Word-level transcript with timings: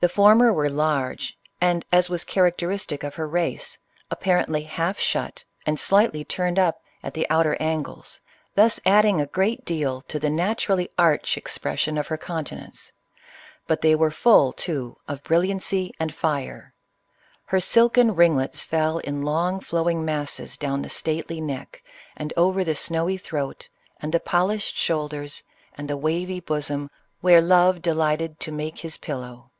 The 0.00 0.08
former 0.10 0.52
were 0.52 0.68
large, 0.68 1.38
and, 1.62 1.82
as 1.90 2.10
was 2.10 2.24
characteristic 2.24 3.02
of 3.04 3.14
her 3.14 3.26
race, 3.26 3.78
apparently 4.10 4.64
half 4.64 5.00
shut 5.00 5.44
and 5.64 5.80
slightly 5.80 6.26
turned 6.26 6.58
up 6.58 6.82
at 7.02 7.14
the 7.14 7.26
outer 7.30 7.56
angles, 7.58 8.20
thus 8.54 8.78
adding 8.84 9.18
a 9.18 9.24
great 9.26 9.64
deal 9.64 10.02
to 10.02 10.18
the 10.18 10.28
naturally 10.28 10.90
arch 10.98 11.38
expression 11.38 11.96
of 11.96 12.08
her 12.08 12.18
countenance; 12.18 12.92
but 13.66 13.80
they 13.80 13.94
were 13.94 14.10
full, 14.10 14.52
too, 14.52 14.98
of 15.08 15.22
brilliancy 15.22 15.94
and 15.98 16.12
fire, 16.12 16.74
ller 17.50 17.58
silken 17.58 18.14
ringlets 18.14 18.62
fell 18.62 18.98
in 18.98 19.22
long 19.22 19.58
flowing 19.58 20.04
masses 20.04 20.58
down 20.58 20.82
the 20.82 20.90
stately 20.90 21.40
neck, 21.40 21.82
and 22.14 22.34
over 22.36 22.62
the 22.62 22.74
snowy 22.74 23.16
throat, 23.16 23.70
and 24.02 24.12
the 24.12 24.20
polished 24.20 24.76
shoulders, 24.76 25.44
and 25.78 25.88
the 25.88 25.96
wavy 25.96 26.40
bosom 26.40 26.90
where 27.22 27.40
Love 27.40 27.80
delighted 27.80 28.38
to 28.38 28.52
make 28.52 28.80
his 28.80 28.98
pillow. 28.98 29.50